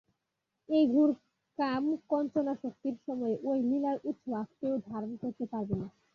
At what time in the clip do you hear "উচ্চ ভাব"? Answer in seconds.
4.03-4.47